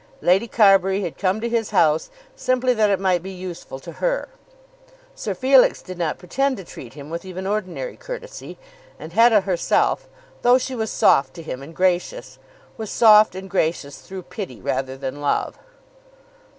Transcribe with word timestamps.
Lady 0.21 0.47
Carbury 0.47 1.03
had 1.03 1.15
come 1.15 1.39
to 1.39 1.47
his 1.47 1.69
house 1.69 2.09
simply 2.35 2.73
that 2.73 2.89
it 2.89 2.99
might 2.99 3.21
be 3.21 3.29
useful 3.29 3.77
to 3.77 3.91
her; 4.01 4.29
Sir 5.13 5.35
Felix 5.35 5.83
did 5.83 5.95
not 5.99 6.17
pretend 6.17 6.57
to 6.57 6.63
treat 6.63 6.95
him 6.95 7.11
with 7.11 7.23
even 7.23 7.45
ordinary 7.45 7.97
courtesy; 7.97 8.57
and 8.97 9.13
Hetta 9.13 9.41
herself, 9.41 10.07
though 10.41 10.57
she 10.57 10.73
was 10.73 10.89
soft 10.89 11.35
to 11.35 11.43
him 11.43 11.61
and 11.61 11.75
gracious, 11.75 12.39
was 12.77 12.89
soft 12.89 13.35
and 13.35 13.47
gracious 13.47 13.99
through 14.01 14.23
pity 14.23 14.59
rather 14.59 14.97
than 14.97 15.21
love. 15.21 15.59